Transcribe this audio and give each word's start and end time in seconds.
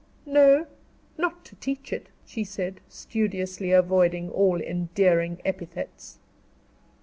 "No 0.25 0.65
not 1.15 1.45
to 1.45 1.55
teach 1.57 1.93
it," 1.93 2.09
she 2.25 2.43
said, 2.43 2.81
studiously 2.89 3.69
avoiding 3.71 4.31
all 4.31 4.59
endearing 4.59 5.39
epithets. 5.45 6.17